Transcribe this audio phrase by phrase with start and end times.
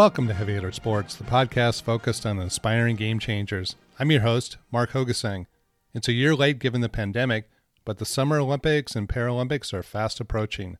[0.00, 3.76] Welcome to Heavy Hitter Sports, the podcast focused on inspiring game changers.
[3.98, 5.44] I'm your host, Mark Hogesang.
[5.92, 7.50] It's a year late given the pandemic,
[7.84, 10.78] but the Summer Olympics and Paralympics are fast approaching.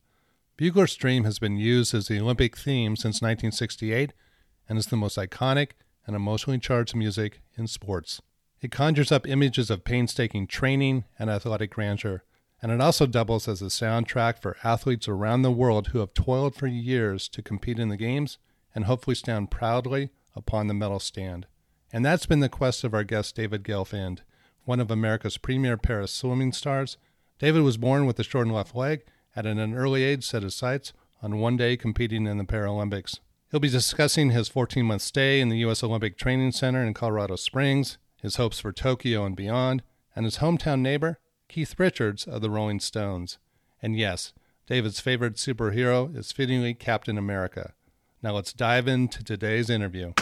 [0.57, 4.15] Bugler's Dream has been used as the Olympic theme since 1968
[4.71, 5.73] and is the most iconic
[6.07, 8.23] and emotionally charged music in sports.
[8.63, 12.23] It conjures up images of painstaking training and athletic grandeur,
[12.63, 16.55] and it also doubles as a soundtrack for athletes around the world who have toiled
[16.55, 18.39] for years to compete in the Games
[18.75, 21.47] and hopefully stand proudly upon the medal stand.
[21.93, 24.21] And that's been the quest of our guest, David Gelfand,
[24.65, 26.97] one of America's premier para swimming stars.
[27.39, 29.03] David was born with a shortened left leg,
[29.35, 30.93] and at an early age set his sights
[31.23, 33.19] on one day competing in the Paralympics.
[33.51, 35.83] He'll be discussing his 14 month stay in the U.S.
[35.83, 39.83] Olympic Training Center in Colorado Springs, his hopes for Tokyo and beyond,
[40.15, 43.39] and his hometown neighbor, Keith Richards of the Rolling Stones.
[43.83, 44.33] And yes,
[44.67, 47.73] David's favorite superhero is fittingly Captain America.
[48.23, 50.13] Now let's dive into today's interview.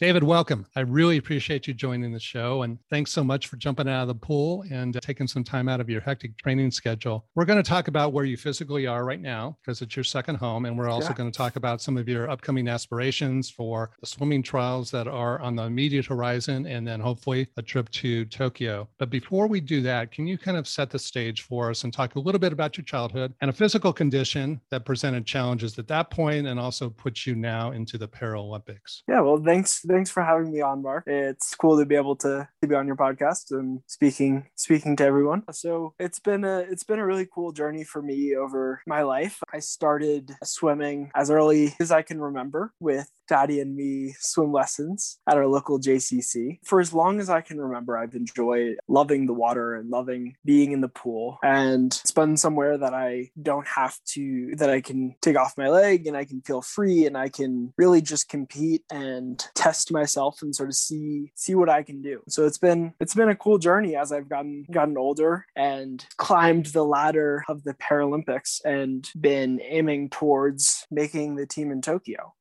[0.00, 0.64] David, welcome.
[0.74, 2.62] I really appreciate you joining the show.
[2.62, 5.78] And thanks so much for jumping out of the pool and taking some time out
[5.78, 7.26] of your hectic training schedule.
[7.34, 10.36] We're going to talk about where you physically are right now because it's your second
[10.36, 10.64] home.
[10.64, 11.16] And we're also yeah.
[11.16, 15.38] going to talk about some of your upcoming aspirations for the swimming trials that are
[15.40, 18.88] on the immediate horizon and then hopefully a trip to Tokyo.
[18.96, 21.92] But before we do that, can you kind of set the stage for us and
[21.92, 25.88] talk a little bit about your childhood and a physical condition that presented challenges at
[25.88, 29.02] that point and also puts you now into the Paralympics?
[29.06, 31.04] Yeah, well, thanks thanks for having me on, Mark.
[31.06, 35.04] It's cool to be able to, to be on your podcast and speaking speaking to
[35.04, 35.42] everyone.
[35.52, 39.42] So it's been a it's been a really cool journey for me over my life.
[39.52, 45.18] I started swimming as early as I can remember with daddy and me swim lessons
[45.28, 46.58] at our local JCC.
[46.64, 50.72] For as long as I can remember, I've enjoyed loving the water and loving being
[50.72, 51.38] in the pool.
[51.42, 55.68] And it's been somewhere that I don't have to, that I can take off my
[55.68, 60.42] leg and I can feel free and I can really just compete and test myself
[60.42, 62.22] and sort of see see what I can do.
[62.28, 66.66] So it's been it's been a cool journey as I've gotten gotten older and climbed
[66.66, 72.34] the ladder of the Paralympics and been aiming towards making the team in Tokyo.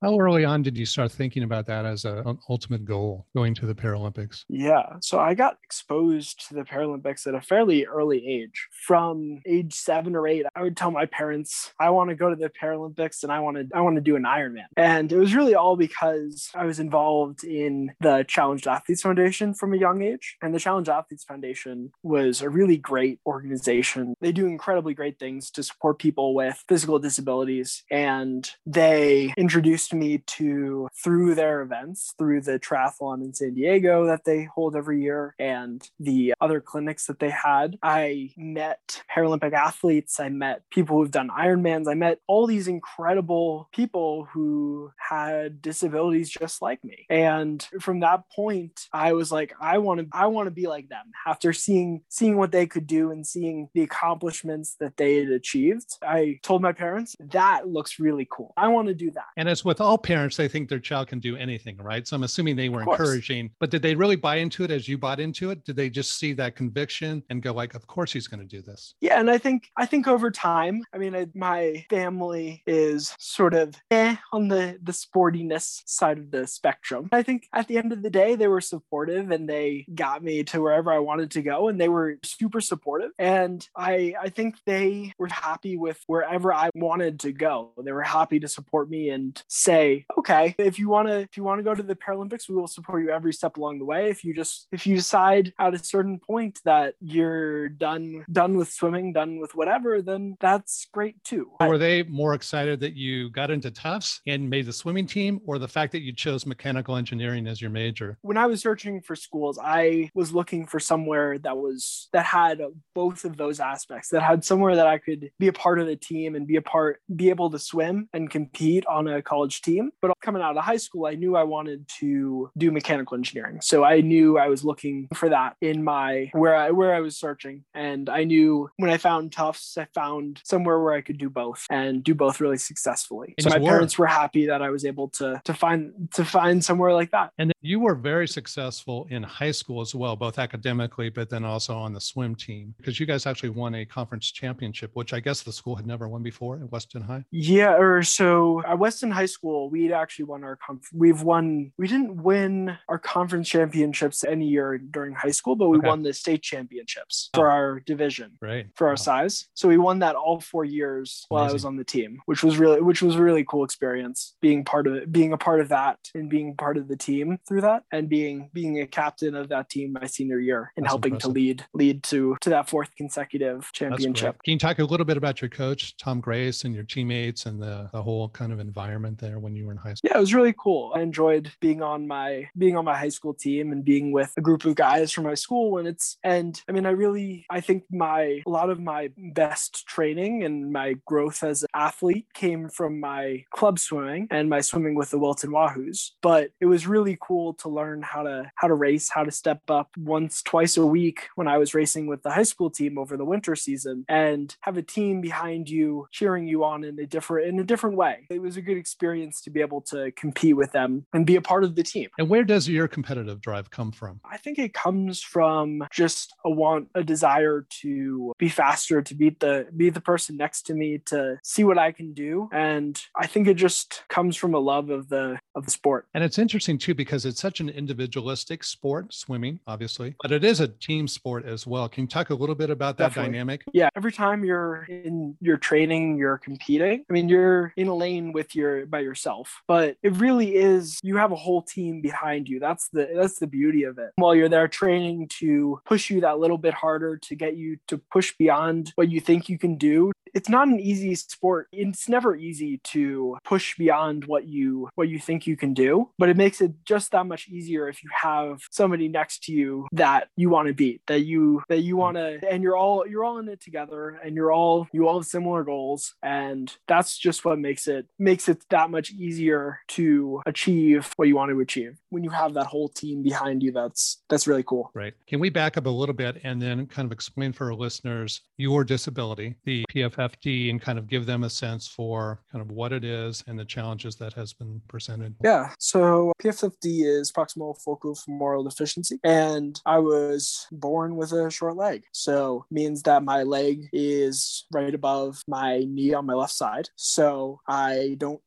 [0.00, 3.52] How early on did you start thinking about that as a, an ultimate goal going
[3.56, 4.44] to the Paralympics?
[4.48, 4.84] Yeah.
[5.00, 8.68] So I got exposed to the Paralympics at a fairly early age.
[8.86, 12.36] From age seven or eight, I would tell my parents, I want to go to
[12.36, 14.66] the Paralympics and I want to I want to do an Ironman.
[14.76, 19.74] And it was really all because I was involved in the Challenged Athletes Foundation from
[19.74, 20.36] a young age.
[20.40, 24.14] And the Challenged Athletes Foundation was a really great organization.
[24.20, 27.82] They do incredibly great things to support people with physical disabilities.
[27.90, 34.06] And they introduced introduced me to through their events, through the triathlon in San Diego
[34.06, 37.78] that they hold every year and the other clinics that they had.
[37.82, 43.68] I met Paralympic athletes, I met people who've done Ironmans, I met all these incredible
[43.72, 47.06] people who had disabilities just like me.
[47.10, 50.88] And from that point, I was like, I want to I want to be like
[50.88, 51.06] them.
[51.26, 55.96] After seeing seeing what they could do and seeing the accomplishments that they had achieved,
[56.02, 58.52] I told my parents, that looks really cool.
[58.56, 59.24] I want to do that.
[59.36, 62.06] And it's with with all parents, they think their child can do anything, right?
[62.06, 64.98] So I'm assuming they were encouraging, but did they really buy into it as you
[64.98, 65.64] bought into it?
[65.64, 68.60] Did they just see that conviction and go like, of course he's going to do
[68.60, 68.94] this?
[69.00, 69.20] Yeah.
[69.20, 73.76] And I think, I think over time, I mean, I, my family is sort of
[73.92, 77.08] eh on the, the sportiness side of the spectrum.
[77.12, 80.42] I think at the end of the day, they were supportive and they got me
[80.44, 83.12] to wherever I wanted to go and they were super supportive.
[83.16, 87.72] And I, I think they were happy with wherever I wanted to go.
[87.80, 91.42] They were happy to support me and say, okay, if you want to if you
[91.44, 94.08] want to go to the Paralympics, we will support you every step along the way.
[94.08, 98.70] If you just if you decide at a certain point that you're done done with
[98.70, 101.50] swimming, done with whatever, then that's great too.
[101.60, 105.58] Were they more excited that you got into Tufts and made the swimming team or
[105.58, 108.16] the fact that you chose mechanical engineering as your major?
[108.22, 112.62] When I was searching for schools, I was looking for somewhere that was that had
[112.94, 115.96] both of those aspects, that had somewhere that I could be a part of the
[115.96, 119.90] team and be a part be able to swim and compete on a college team.
[120.00, 123.60] But coming out of high school, I knew I wanted to do mechanical engineering.
[123.60, 127.16] So I knew I was looking for that in my where I where I was
[127.16, 127.64] searching.
[127.74, 131.66] And I knew when I found Tufts, I found somewhere where I could do both
[131.70, 133.34] and do both really successfully.
[133.38, 136.64] And so my parents were happy that I was able to to find to find
[136.64, 137.32] somewhere like that.
[137.38, 141.76] And you were very successful in high school as well, both academically, but then also
[141.76, 145.42] on the swim team, because you guys actually won a conference championship, which I guess
[145.42, 147.24] the school had never won before at Weston High.
[147.30, 151.72] Yeah, or so at Weston High School school, we'd actually won our conf- we've won
[151.78, 155.88] we didn't win our conference championships any year during high school, but we Okay.
[155.88, 158.66] won the state championships for our division Right.
[158.74, 158.96] for our Wow.
[158.96, 159.48] size.
[159.54, 162.58] So we won that all four years while I was on the team, which was
[162.58, 165.68] really which was a really cool experience being part of it, being a part of
[165.70, 169.48] that and being part of the team through that and being being a captain of
[169.48, 171.34] that team my senior year and That's helping impressive.
[171.34, 174.36] to lead lead to to that fourth consecutive championship.
[174.44, 177.60] Can you talk a little bit about your coach, Tom Grace, and your teammates and
[177.62, 180.08] the, the whole kind of environment there when you were in high school?
[180.10, 180.92] yeah, it was really cool.
[180.94, 184.40] I enjoyed being on my being on my high school team and being with a
[184.40, 185.78] group of guys from my school.
[185.78, 189.86] And it's and I mean, I really I think my a lot of my best
[189.86, 194.94] training and my growth as an athlete came from my club swimming and my swimming
[194.94, 196.10] with the Wilton Wahoos.
[196.22, 199.62] But it was really cool to learn how to how to race, how to step
[199.68, 203.16] up once twice a week when I was racing with the high school team over
[203.16, 207.48] the winter season and have a team behind you cheering you on in a different
[207.48, 208.26] in a different way.
[208.30, 211.40] It was a good experience to be able to compete with them and be a
[211.40, 212.08] part of the team.
[212.18, 214.20] And where does your competitive drive come from?
[214.24, 219.40] I think it comes from just a want, a desire to be faster, to beat
[219.40, 223.26] the be the person next to me, to see what I can do, and I
[223.26, 226.06] think it just comes from a love of the of the sport.
[226.14, 230.60] And it's interesting too because it's such an individualistic sport, swimming, obviously, but it is
[230.60, 231.88] a team sport as well.
[231.88, 233.32] Can you talk a little bit about that Definitely.
[233.32, 233.64] dynamic?
[233.72, 237.04] Yeah, every time you're in your training, you're competing.
[237.08, 241.16] I mean, you're in a lane with your by yourself, but it really is you
[241.16, 242.60] have a whole team behind you.
[242.60, 244.10] That's the that's the beauty of it.
[244.16, 247.98] While you're there training to push you that little bit harder to get you to
[247.98, 250.12] push beyond what you think you can do.
[250.34, 251.68] It's not an easy sport.
[251.72, 256.28] It's never easy to push beyond what you what you think you can do, but
[256.28, 260.28] it makes it just that much easier if you have somebody next to you that
[260.36, 263.38] you want to beat, that you that you want to and you're all you're all
[263.38, 267.58] in it together and you're all you all have similar goals and that's just what
[267.58, 271.98] makes it makes it that much easier to achieve what you want to achieve.
[272.10, 274.90] When you have that whole team behind you, that's that's really cool.
[274.94, 275.14] Right.
[275.26, 278.42] Can we back up a little bit and then kind of explain for our listeners
[278.56, 282.92] your disability, the PFFD, and kind of give them a sense for kind of what
[282.92, 285.34] it is and the challenges that has been presented?
[285.42, 285.70] Yeah.
[285.78, 292.04] So PFFD is proximal focal femoral deficiency, and I was born with a short leg.
[292.12, 296.88] So means that my leg is right above my knee on my left side.
[296.96, 298.40] So I don't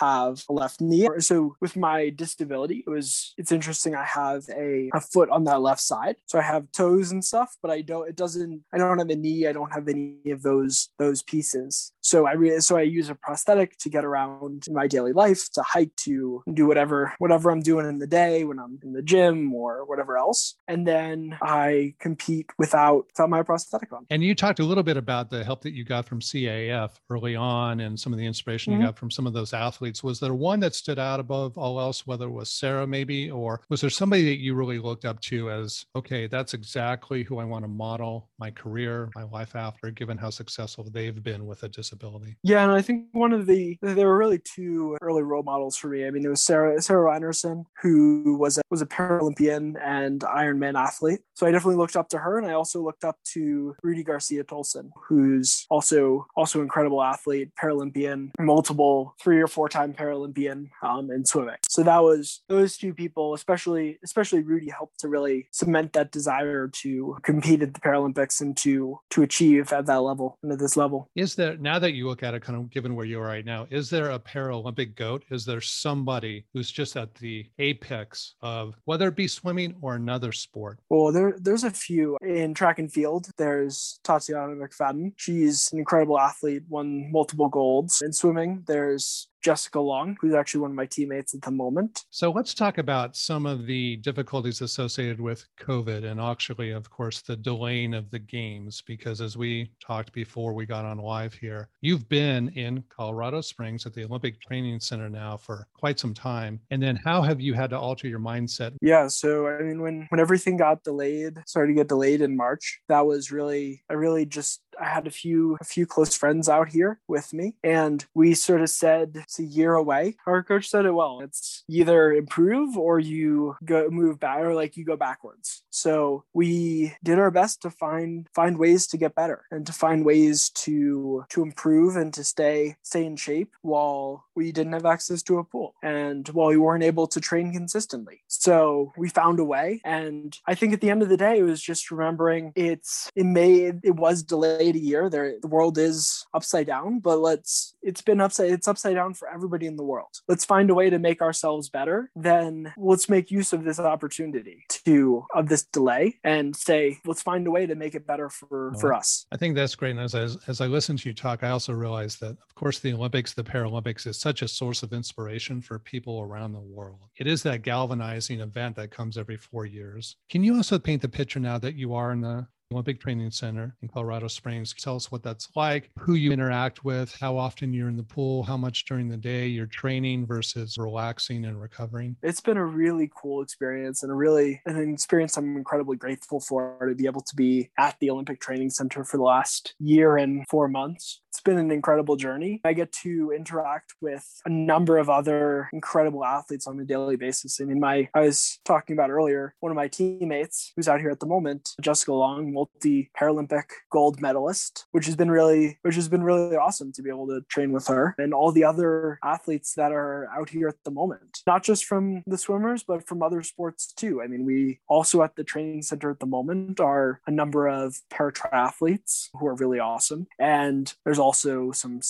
[0.00, 1.08] have a left knee.
[1.18, 3.94] So with my disability, it was it's interesting.
[3.94, 6.16] I have a, a foot on that left side.
[6.26, 9.16] So I have toes and stuff, but I don't it doesn't I don't have a
[9.16, 9.46] knee.
[9.46, 11.92] I don't have any of those those pieces.
[12.00, 15.50] So I re- so I use a prosthetic to get around in my daily life,
[15.54, 19.02] to hike, to do whatever whatever I'm doing in the day when I'm in the
[19.02, 20.56] gym or whatever else.
[20.68, 24.06] And then I compete without without my prosthetic on.
[24.10, 27.34] And you talked a little bit about the help that you got from CAF early
[27.36, 28.78] on and some of the inspiration Mhm.
[28.78, 30.02] you got from some of those athletes.
[30.02, 33.60] Was there one that stood out above all else, whether it was Sarah maybe, or
[33.68, 37.44] was there somebody that you really looked up to as, okay, that's exactly who I
[37.44, 41.68] want to model my career, my life after, given how successful they've been with a
[41.68, 42.36] disability?
[42.42, 45.88] Yeah, and I think one of the there were really two early role models for
[45.88, 46.06] me.
[46.06, 50.78] I mean, it was Sarah Sarah Reinertsen, who was a, was a Paralympian and Ironman
[50.78, 51.20] athlete.
[51.34, 54.44] So I definitely looked up to her, and I also looked up to Rudy Garcia
[54.44, 61.24] Tolson, who's also also incredible athlete, Paralympian, multiple three or four time Paralympian um, in
[61.24, 61.56] swimming.
[61.68, 66.68] So that was those two people, especially especially Rudy, helped to really cement that desire
[66.82, 70.76] to compete at the Paralympics and to to achieve at that level and at this
[70.76, 71.08] level.
[71.14, 73.44] Is there, now that you look at it, kind of given where you are right
[73.44, 75.24] now, is there a Paralympic goat?
[75.30, 80.32] Is there somebody who's just at the apex of whether it be swimming or another
[80.32, 80.80] sport?
[80.90, 83.28] Well, there there's a few in track and field.
[83.38, 85.12] There's Tatiana McFadden.
[85.16, 88.64] She's an incredible athlete, won multiple golds in swimming.
[88.66, 92.02] There's Jessica Long, who's actually one of my teammates at the moment.
[92.10, 97.22] So let's talk about some of the difficulties associated with COVID and actually, of course,
[97.22, 98.82] the delaying of the games.
[98.84, 103.86] Because as we talked before we got on live here, you've been in Colorado Springs
[103.86, 106.58] at the Olympic Training Center now for quite some time.
[106.72, 108.72] And then how have you had to alter your mindset?
[108.82, 112.80] Yeah, so I mean when when everything got delayed, started to get delayed in March,
[112.88, 116.68] that was really I really just I had a few a few close friends out
[116.68, 120.16] here with me and we sort of said it's a year away.
[120.26, 121.20] Our coach said it well.
[121.20, 125.62] It's either improve or you go move back or like you go backwards.
[125.70, 130.04] So we did our best to find find ways to get better and to find
[130.04, 135.22] ways to to improve and to stay stay in shape while we didn't have access
[135.24, 138.22] to a pool and while we weren't able to train consistently.
[138.28, 141.42] So we found a way and I think at the end of the day it
[141.42, 145.10] was just remembering it's it may it was delayed a year.
[145.10, 147.74] There, the world is upside down, but let's.
[147.82, 148.50] It's been upside.
[148.50, 150.20] It's upside down for everybody in the world.
[150.28, 152.10] Let's find a way to make ourselves better.
[152.14, 157.46] Then let's make use of this opportunity to of this delay and say, let's find
[157.46, 159.26] a way to make it better for for us.
[159.32, 159.92] I think that's great.
[159.92, 162.78] And as as, as I listen to you talk, I also realize that, of course,
[162.78, 167.00] the Olympics, the Paralympics, is such a source of inspiration for people around the world.
[167.16, 170.16] It is that galvanizing event that comes every four years.
[170.28, 173.76] Can you also paint the picture now that you are in the Olympic Training Center
[173.80, 174.74] in Colorado Springs.
[174.74, 178.42] Tell us what that's like, who you interact with, how often you're in the pool,
[178.42, 182.16] how much during the day you're training versus relaxing and recovering.
[182.22, 186.76] It's been a really cool experience and a really an experience I'm incredibly grateful for
[186.86, 190.44] to be able to be at the Olympic Training Center for the last year and
[190.48, 192.62] four months it's been an incredible journey.
[192.64, 197.60] I get to interact with a number of other incredible athletes on a daily basis.
[197.60, 201.10] I mean, my I was talking about earlier, one of my teammates who's out here
[201.10, 206.08] at the moment, Jessica Long, multi Paralympic gold medalist, which has been really which has
[206.08, 209.74] been really awesome to be able to train with her and all the other athletes
[209.74, 211.42] that are out here at the moment.
[211.46, 214.22] Not just from the swimmers, but from other sports too.
[214.22, 218.00] I mean, we also at the training center at the moment are a number of
[218.08, 220.28] para triathletes who are really awesome.
[220.38, 222.00] And there's also some some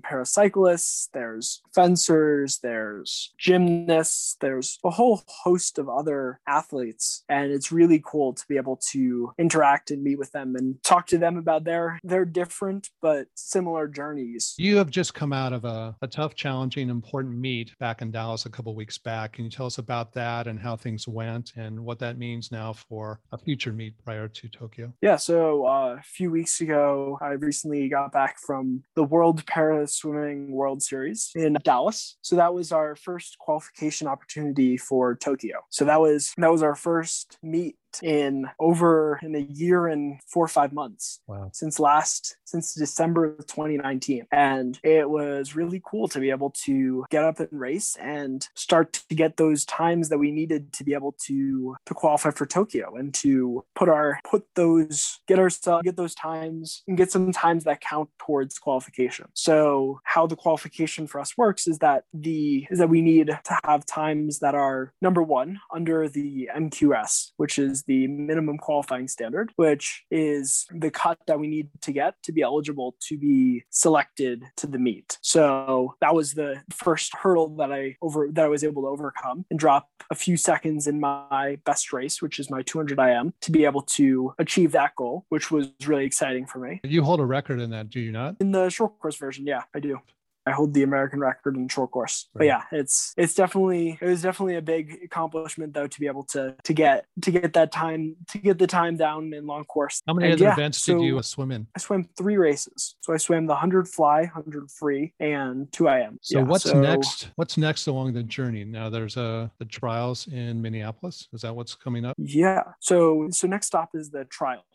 [0.00, 8.02] paracyclists, there's fencers, there's gymnasts, there's a whole host of other athletes, and it's really
[8.04, 11.64] cool to be able to interact and meet with them and talk to them about
[11.64, 14.54] their their different but similar journeys.
[14.58, 18.46] You have just come out of a, a tough, challenging, important meet back in Dallas
[18.46, 19.32] a couple weeks back.
[19.34, 22.72] Can you tell us about that and how things went and what that means now
[22.72, 24.92] for a future meet prior to Tokyo?
[25.00, 29.86] Yeah, so uh, a few weeks ago, I recently got back from the World Para
[29.86, 32.16] Swimming World Series in Dallas.
[32.20, 35.60] So that was our first qualification opportunity for Tokyo.
[35.68, 40.44] So that was that was our first meet in over in a year and four
[40.44, 41.50] or five months wow.
[41.52, 47.04] since last since December of 2019 and it was really cool to be able to
[47.10, 50.94] get up and race and start to get those times that we needed to be
[50.94, 55.96] able to to qualify for Tokyo and to put our put those get ourselves get
[55.96, 61.20] those times and get some times that count towards qualification so how the qualification for
[61.20, 65.22] us works is that the is that we need to have times that are number
[65.22, 71.38] one under the MQS which is the minimum qualifying standard, which is the cut that
[71.38, 75.18] we need to get to be eligible to be selected to the meet.
[75.22, 79.44] So that was the first hurdle that I over that I was able to overcome
[79.50, 83.52] and drop a few seconds in my best race, which is my 200 IM, to
[83.52, 86.80] be able to achieve that goal, which was really exciting for me.
[86.84, 88.36] You hold a record in that, do you not?
[88.40, 89.98] In the short course version, yeah, I do.
[90.46, 92.28] I hold the American record in short course.
[92.34, 92.40] Right.
[92.40, 96.24] But yeah, it's it's definitely it was definitely a big accomplishment though to be able
[96.24, 100.02] to to get to get that time to get the time down in long course.
[100.06, 101.66] How many and other yeah, events so did you swim in?
[101.76, 102.96] I swam three races.
[103.00, 106.18] So I swam the 100 fly, 100 free, and 2 IM.
[106.22, 107.30] So yeah, what's so, next?
[107.36, 108.64] What's next along the journey?
[108.64, 111.28] Now there's uh the trials in Minneapolis.
[111.32, 112.16] Is that what's coming up?
[112.18, 112.62] Yeah.
[112.80, 114.24] So so next stop is the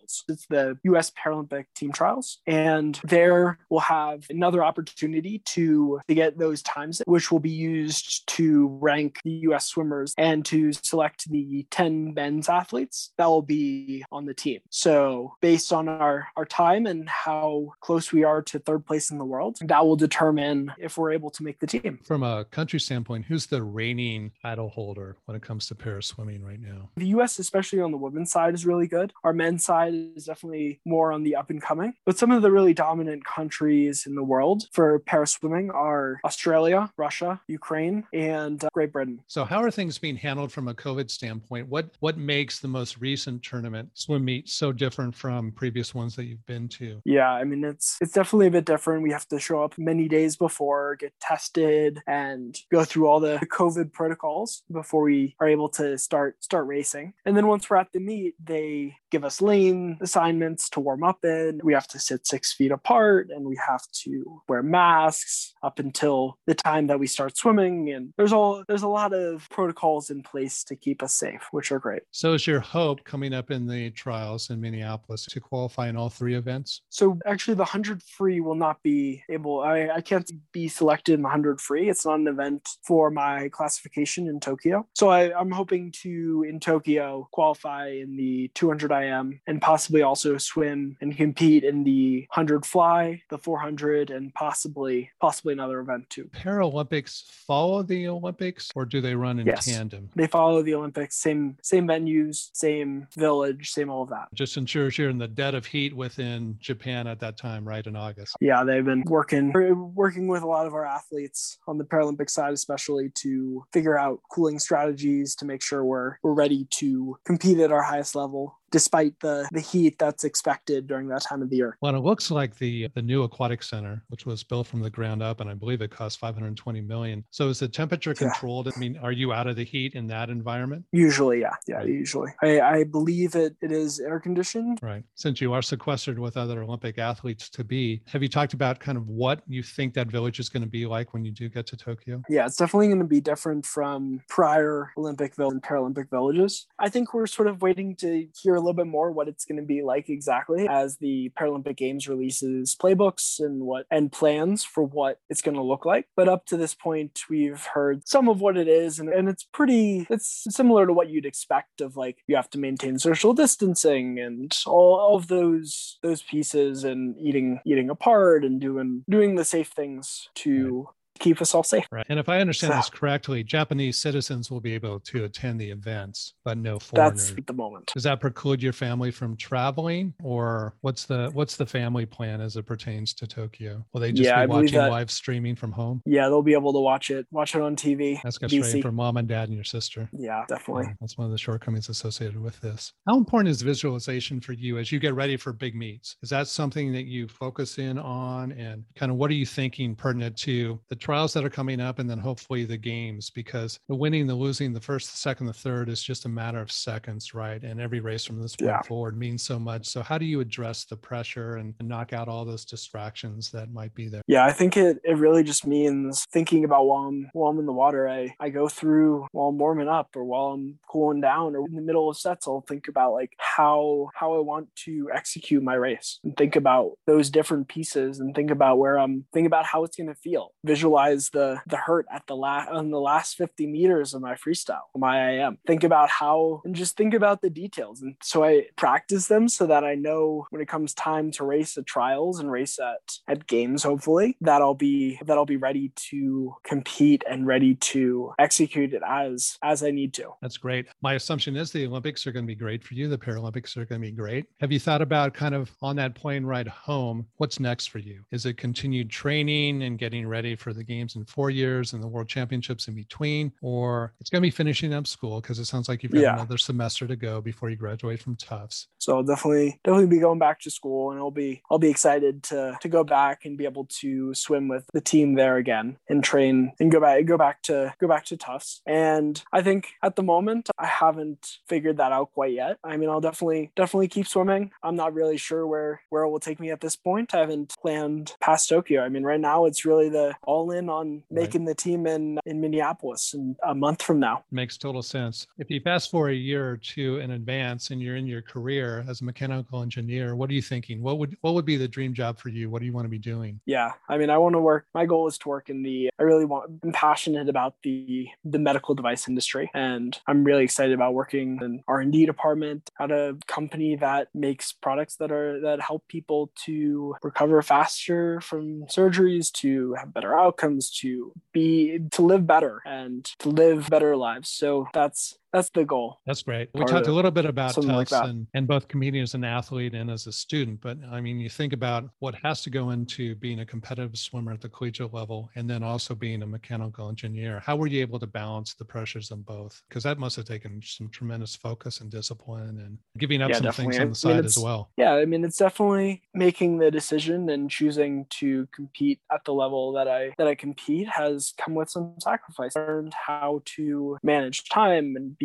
[0.06, 0.24] trials.
[0.28, 2.40] It's the US Paralympic team trials.
[2.48, 8.28] And there we'll have another opportunity to to get those times, which will be used
[8.28, 14.04] to rank the US swimmers and to select the 10 men's athletes that will be
[14.12, 14.60] on the team.
[14.70, 19.18] So, based on our, our time and how close we are to third place in
[19.18, 22.00] the world, that will determine if we're able to make the team.
[22.04, 26.44] From a country standpoint, who's the reigning title holder when it comes to para swimming
[26.44, 26.90] right now?
[26.98, 29.14] The US, especially on the women's side, is really good.
[29.24, 31.94] Our men's side is definitely more on the up and coming.
[32.06, 36.92] But some of the really dominant countries in the world for para swimming are Australia,
[36.98, 39.22] Russia, Ukraine, and uh, Great Britain.
[39.28, 41.68] So, how are things being handled from a COVID standpoint?
[41.68, 46.26] What what makes the most recent tournament swim meet so different from previous ones that
[46.26, 47.02] you've been to?
[47.06, 49.04] Yeah, I mean it's it's definitely a bit different.
[49.04, 53.40] We have to show up many days before, get tested, and go through all the
[53.52, 57.14] COVID protocols before we are able to start start racing.
[57.26, 61.24] And then once we're at the meet, they give us lane assignments to warm up
[61.24, 61.62] in.
[61.64, 66.38] We have to sit six feet apart, and we have to wear masks up until
[66.48, 67.92] the time that we start swimming.
[67.92, 71.72] And there's all there's a lot of protocols in place to keep us safe, which
[71.72, 72.02] are great.
[72.12, 76.10] So, is your hope coming up in the trials in Minneapolis to qualify in all
[76.10, 76.82] three events?
[76.90, 79.62] So, actually, the 100 free will not be able.
[79.62, 81.90] I, I can't be selected in the 100 free.
[81.90, 84.86] It's not an event for my classification in Tokyo.
[84.94, 90.02] So, I, I'm hoping to in Tokyo qualify in the 200 IM am, and possibly
[90.02, 96.10] also swim and compete in the 100 fly, the 400, and possibly possibly another event
[96.10, 96.30] too.
[96.34, 99.66] Paralympics follow the Olympics, or do they run in Yes.
[99.66, 100.10] tandem?
[100.16, 104.28] They follow the Olympics, same same venues, same village, same all of that.
[104.34, 107.96] Just ensures you're in the dead of heat within Japan at that time, right in
[107.96, 108.36] August.
[108.42, 112.30] Yeah, they've been working uh, working with a lot of our athletes on the Paralympic
[112.30, 117.60] side, especially to figure out cooling strategies to make sure we're we're ready to compete
[117.60, 121.56] at our highest level despite the the heat that's expected during that time of the
[121.58, 121.78] year.
[121.82, 125.22] Well, it looks like the the new aquatic center, which was built from the ground
[125.24, 127.24] up, and I believe it cost 520 million.
[127.32, 128.30] So is the temperature Yeah.
[128.30, 128.68] controlled?
[128.74, 130.86] I mean, are you out of the heat in that environment?
[130.92, 131.88] Usually, yeah, yeah, Right.
[131.88, 132.32] usually.
[132.42, 134.80] I, I believe it it is air conditioned.
[134.82, 135.04] Right.
[135.16, 138.98] Since you are sequestered with other Olympic athletes to be, have you talked about kind
[138.98, 141.66] of what you think that village is going to be like when you do get
[141.68, 142.22] to Tokyo?
[142.30, 146.68] Yeah, it's definitely going to be different from prior Olympic and Paralympic villages.
[146.80, 149.60] I think we're sort of waiting to hear a little bit more what it's going
[149.60, 154.84] to be like exactly as the Paralympic Games releases playbooks and what and plans for
[154.84, 156.08] what it's going to look like.
[156.16, 159.44] But up to this point, we've heard some of what it is, and, and it's
[159.44, 160.08] pretty.
[160.10, 164.58] It's similar to what you'd expect of like you have to maintain social distancing and
[164.66, 169.70] all, all of those those pieces and eating eating apart and doing doing the safe
[169.70, 171.86] things to keep us all safe.
[171.92, 172.06] Right.
[172.10, 175.70] And if I understand So- this correctly, Japanese citizens will be able to attend the
[175.70, 177.32] events, but no foreigners.
[177.34, 177.92] That's the moment.
[177.94, 182.56] Does that preclude your family from traveling, or what's the what's the family plan as
[182.58, 183.86] it pertains to Tokyo?
[183.94, 186.02] Will they just Yeah, be believe watching that- live streaming from home?
[186.06, 188.20] Yeah, they'll be able to watch it, watch it on TV.
[188.24, 188.82] That's good BC.
[188.82, 190.10] for mom and dad and your sister.
[190.12, 190.86] Yeah, definitely.
[190.88, 192.92] Yeah, That's one of the shortcomings associated with this.
[193.08, 196.18] How important is visualization for you as you get ready for big meets?
[196.22, 198.52] Is that something that you focus in on?
[198.54, 202.00] And kind of what are you thinking pertinent to the trials that are coming up
[202.00, 203.30] and then hopefully the games?
[203.30, 206.60] Because the winning, the losing, the first, the second, the third is just a matter
[206.60, 207.64] of seconds, right?
[207.64, 208.82] And every race from this point Yeah.
[208.82, 209.86] forward means so much.
[209.86, 213.72] So, how do you address the pressure and, and knock out all those distractions that
[213.72, 214.22] might be there?
[214.28, 217.66] Yeah, I think it, it really just means thinking about while I'm while I'm in
[217.68, 218.10] the water.
[218.10, 221.76] I, I go through while I'm warming up or while I'm cooling down or in
[221.76, 225.76] the middle of sets, I'll think about like how how I want to execute my
[225.76, 229.84] race and think about those different pieces and think about where I'm think about how
[229.84, 230.52] it's gonna feel.
[230.96, 234.88] Visualize the the hurt at the last on the last 50 meters of my freestyle,
[234.96, 235.58] my IM.
[235.68, 238.02] Think about how and just think about the details.
[238.02, 241.78] And so I practice them so that I know when it comes time to race
[241.78, 245.92] at trials and race at at games, hopefully, that I'll be that I'll be ready
[246.10, 250.32] to compete and ready to execute it as as I need to.
[250.42, 250.88] That's great.
[251.02, 253.10] My assumption is the Olympics are going to be great for you.
[253.10, 254.46] The Paralympics are going to be great.
[254.62, 258.24] Have you thought about kind of on that plane ride home, what's next for you?
[258.32, 262.08] Is it continued training and getting ready for the games in four years and the
[262.08, 263.52] world championships in between?
[263.62, 266.34] Or it's going to be finishing up school because it sounds like you've got Yeah.
[266.36, 268.88] another semester to go before you graduate from Tufts.
[269.00, 272.44] So I'll definitely definitely be going back to school and I'll be I'll be excited
[272.44, 276.24] to to go back and be able to swim with the team there again and
[276.24, 278.82] train and go back go back to go back to Tufts.
[278.88, 282.78] And I think at the moment I haven't figured that out quite yet.
[282.84, 284.72] I mean I'll definitely definitely keep swimming.
[284.84, 287.34] I'm not really sure where where it will take me at this point.
[287.36, 289.02] I haven't planned past Tokyo.
[289.04, 291.44] I mean right now it's really the all in on Right.
[291.44, 294.44] making the team in in Minneapolis in a month from now.
[294.52, 295.48] Makes total sense.
[295.58, 299.06] If you fast forward a year or two in advance and you're in your career
[299.08, 301.02] as a mechanical engineer, what are you thinking?
[301.02, 302.70] What would what would be the dream job for you?
[302.70, 303.60] What do you want to be doing?
[303.66, 306.24] yeah i mean i want to work my goal is to work in the i
[306.24, 311.14] really want i'm passionate about the the medical device industry and i'm really excited about
[311.14, 316.52] working in r&d department at a company that makes products that are that help people
[316.66, 320.65] to recover faster from surgeries to have better outcomes
[321.00, 324.50] to be to live better and to live better lives.
[324.50, 326.70] So that's that's the goal That's great.
[326.74, 329.94] We talked a little bit about something like and, and both competing as an athlete
[329.94, 333.36] and as a student, but I mean, you think about what has to go into
[333.36, 337.62] being a competitive swimmer at the collegiate level and then also being a mechanical engineer.
[337.66, 339.82] How were you able to balance the pressures on both?
[339.88, 343.72] Because that must have taken some tremendous focus and discipline and giving up Yeah, some
[343.72, 343.98] things definitely.
[343.98, 344.82] on I the mean, side as well.
[344.98, 349.94] yeah i mean it's definitely making the decision and choosing to compete at the level
[349.94, 354.68] that i that i compete has come with some sacrifice I learned how to manage
[354.70, 355.45] time and be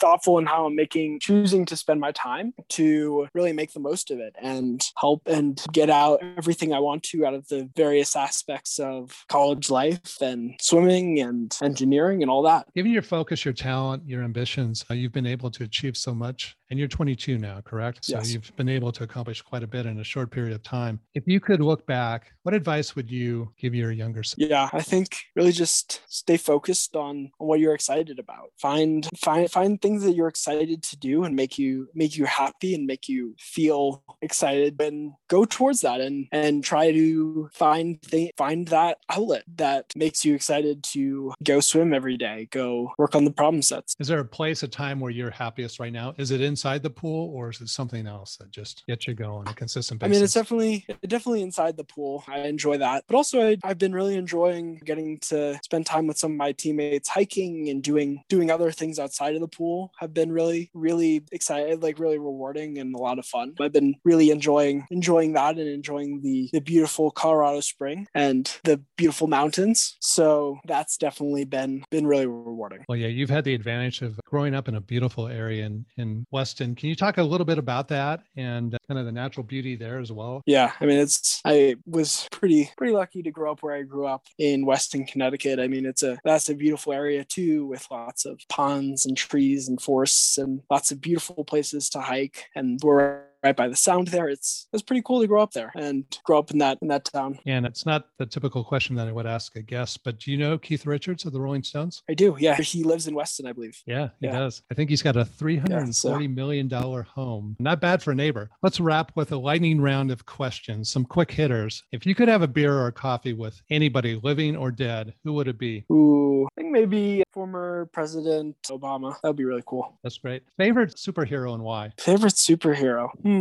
[0.00, 4.10] thoughtful in how i'm making choosing to spend my time to really make the most
[4.10, 8.16] of it and help and get out everything i want to out of the various
[8.16, 12.66] aspects of college life and swimming and engineering and all that.
[12.74, 16.56] Given your focus, your talent, your ambitions, uh, you've been able to achieve so much
[16.74, 18.04] and you're 22 now, correct?
[18.04, 18.32] So Yes.
[18.32, 20.98] you've been able to accomplish quite a bit in a short period of time.
[21.14, 24.50] If you could look back, what advice would you give your younger self?
[24.50, 28.50] Yeah, I think really just stay focused on, on what you're excited about.
[28.58, 32.74] Find find find things that you're excited to do and make you make you happy
[32.74, 38.32] and make you feel excited and go towards that and and try to find th-
[38.36, 43.24] find that outlet that makes you excited to go swim every day, go work on
[43.24, 43.94] the problem sets.
[44.00, 46.14] Is there a place, a time where you're happiest right now?
[46.18, 49.46] Is it inside the pool or is it something else that just gets you going
[49.46, 50.10] a consistent basis?
[50.10, 52.24] I mean, it's definitely definitely inside the pool.
[52.26, 56.16] I enjoy that, but also I, I've been really enjoying getting to spend time with
[56.16, 59.92] some of my teammates, hiking and doing doing other things outside of the pool.
[59.98, 63.54] Have been really really excited, like really rewarding and a lot of fun.
[63.60, 68.80] I've been really enjoying enjoying that and enjoying the the beautiful Colorado spring and the
[68.96, 69.98] beautiful mountains.
[70.00, 72.84] So that's definitely been been really rewarding.
[72.88, 76.26] Well, yeah, you've had the advantage of growing up in a beautiful area in, in
[76.44, 76.74] Weston.
[76.74, 79.98] Can you talk a little bit about that and kind of the natural beauty there
[79.98, 80.42] as well?
[80.44, 84.06] Yeah, I mean it's I was pretty pretty lucky to grow up where I grew
[84.06, 85.58] up in Weston, Connecticut.
[85.58, 89.68] I mean it's a that's a beautiful area too with lots of ponds and trees
[89.68, 94.08] and forests and lots of beautiful places to hike and we're right by the sound
[94.08, 94.28] there.
[94.28, 97.04] It's it's pretty cool to grow up there and grow up in that in that
[97.04, 97.38] town.
[97.46, 100.38] And it's not the typical question that I would ask a guest, but do you
[100.38, 102.02] know Keith Richards of the Rolling Stones?
[102.08, 102.36] I do.
[102.40, 103.80] Yeah, he lives in Weston, I believe.
[103.86, 104.38] Yeah, he Yeah.
[104.38, 104.62] does.
[104.70, 107.56] I think he's got a three hundred and so- forty million dollar home.
[107.60, 108.50] Not bad for a neighbor.
[108.62, 111.82] Let's wrap with a lightning round of questions, some quick hitters.
[111.92, 115.34] If you could have a beer or a coffee with anybody, living or dead, who
[115.34, 115.84] would it be?
[115.92, 119.14] Ooh, I think maybe former President Obama.
[119.22, 119.98] That would be really cool.
[120.02, 120.42] That's great.
[120.56, 121.92] Favorite superhero and why?
[121.98, 123.10] Favorite superhero?
[123.22, 123.33] Hmm.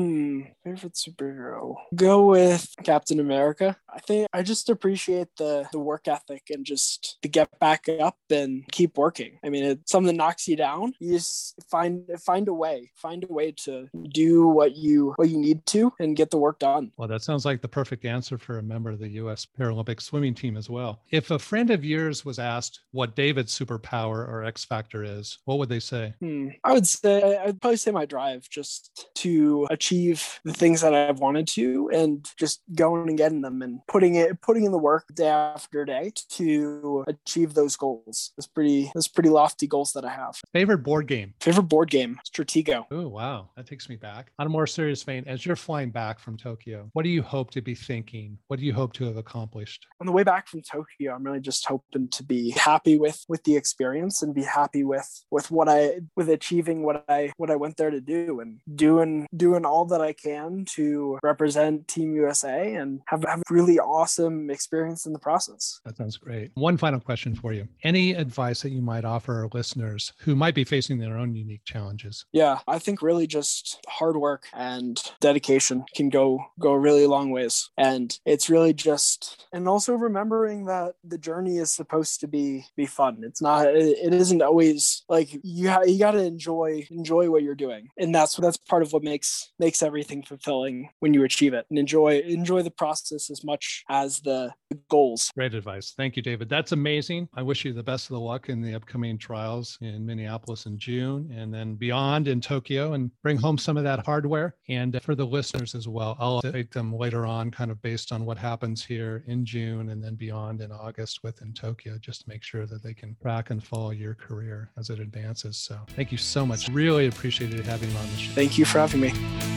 [0.64, 1.76] Favorite superhero?
[1.96, 3.78] Go with Captain America.
[3.94, 8.18] I think I just appreciate the the work ethic and just to get back up
[8.30, 9.40] and keep working.
[9.44, 10.94] I mean, it's something knocks you down.
[11.00, 15.38] You just find find a way, find a way to do what you what you
[15.38, 16.92] need to and get the work done.
[16.98, 19.46] Well, that sounds like the perfect answer for a member of the U.S.
[19.60, 21.02] Paralympic swimming team as well.
[21.12, 25.58] If a friend of yours was asked what David's superpower or X factor is, what
[25.60, 26.14] would they say?
[26.20, 26.50] Hmm.
[26.64, 31.20] I would say I'd probably say my drive just to achieve the things that I've
[31.20, 35.06] wanted to and just going and getting them and putting it putting in the work
[35.14, 38.32] day after day to achieve those goals.
[38.38, 40.40] It's pretty it's pretty lofty goals that I have.
[40.54, 41.34] Favorite board game?
[41.42, 42.86] Favorite board game, Stratego.
[42.92, 43.50] Oh, wow.
[43.58, 44.32] That takes me back.
[44.40, 47.52] On a more serious vein, as you're flying back from Tokyo, what do you hope
[47.52, 48.38] to be thinking?
[48.48, 49.86] What do you hope to have accomplished?
[50.00, 53.44] On the way back from Tokyo, I'm really just hoping to be happy with with
[53.44, 57.58] the experience and be happy with with what I with achieving what I what I
[57.58, 62.76] went there to do and doing doing all that I can to represent Team USA
[62.76, 65.80] and have, have a really awesome experience in the process.
[65.86, 66.52] That sounds great.
[66.54, 67.68] One final question for you.
[67.84, 71.66] Any advice that you might offer our listeners who might be facing their own unique
[71.66, 72.26] challenges?
[72.32, 77.32] Yeah, I think really just hard work and dedication can go go a really long
[77.32, 77.70] ways.
[77.78, 82.86] And it's really just and also remembering that the journey is supposed to be be
[82.86, 83.22] fun.
[83.24, 87.44] It's not it, it isn't always like you ha- you got to enjoy enjoy what
[87.44, 87.90] you're doing.
[87.98, 91.66] And that's that's part of what makes makes everything fulfilling when you achieve it.
[91.70, 94.52] And enjoy enjoy the process as much as the
[94.90, 95.32] goals.
[95.36, 95.94] Great advice.
[95.96, 96.50] Thank you, David.
[96.50, 97.30] That's amazing.
[97.34, 100.78] I wish you the best of the luck in the upcoming trials in Minneapolis in
[100.78, 104.56] June and then beyond in Tokyo and bring home some of that hardware.
[104.68, 108.26] And for the listeners as well, I'll update them later on, kind of based on
[108.26, 112.44] what happens here in June and then beyond in August within Tokyo, just to make
[112.44, 115.58] sure that they can track and follow your career as it advances.
[115.58, 116.68] So thank you so much.
[116.70, 118.34] Really appreciated having you on the show.
[118.34, 119.53] Thank you for having me.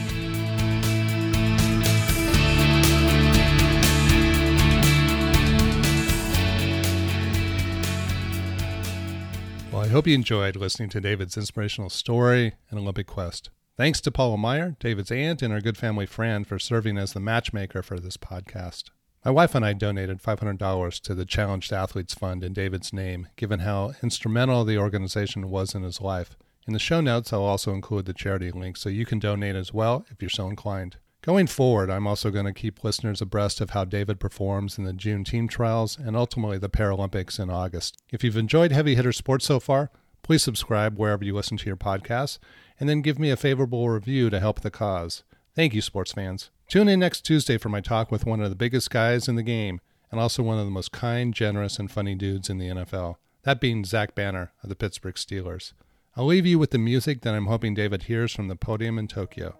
[9.87, 13.51] I hope you enjoyed listening to David's inspirational story and Olympic quest.
[13.77, 17.21] Thanks to Paula Meyer, David's aunt, and our good family friend for serving as the
[17.21, 18.89] matchmaker for this podcast.
[19.23, 23.59] My wife and I donated $500 to the Challenged Athletes Fund in David's name, given
[23.59, 26.35] how instrumental the organization was in his life.
[26.67, 29.73] In the show notes, I'll also include the charity link so you can donate as
[29.73, 30.97] well if you're so inclined.
[31.27, 34.93] Going forward, I'm also going to keep listeners abreast of how David performs in the
[34.93, 37.97] June team trials and ultimately the Paralympics in August.
[38.09, 39.91] If you've enjoyed Heavy Hitter Sports so far,
[40.23, 42.39] please subscribe wherever you listen to your podcasts
[42.79, 45.23] and then give me a favorable review to help the cause.
[45.53, 46.49] Thank you, sports fans.
[46.69, 49.43] Tune in next Tuesday for my talk with one of the biggest guys in the
[49.43, 53.17] game and also one of the most kind, generous, and funny dudes in the NFL.
[53.43, 55.73] That being Zach Banner of the Pittsburgh Steelers.
[56.15, 59.09] I'll leave you with the music that I'm hoping David hears from the podium in
[59.09, 59.57] Tokyo.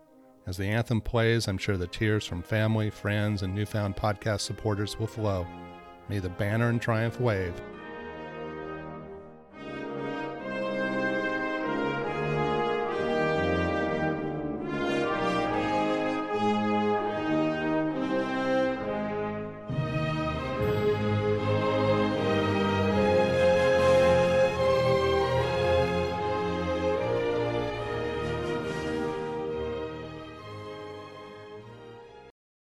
[0.48, 4.98] As the anthem plays, I'm sure the tears from family, friends, and newfound podcast supporters
[4.98, 5.46] will flow.
[6.08, 7.54] May the banner and triumph wave.